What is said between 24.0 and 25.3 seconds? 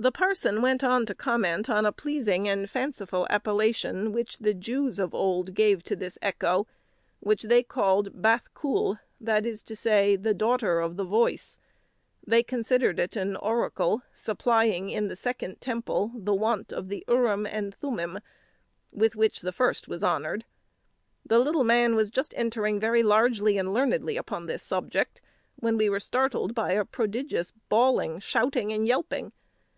upon the subject,